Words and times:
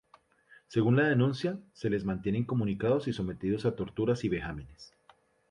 Según 0.67 0.95
la 0.95 1.07
denuncia, 1.07 1.59
se 1.73 1.91
les 1.91 2.03
mantiene 2.05 2.39
incomunicados 2.39 3.07
y 3.07 3.13
sometidos 3.13 3.67
a 3.67 3.75
torturas 3.75 4.23
y 4.23 4.29
vejámenes. 4.29 4.95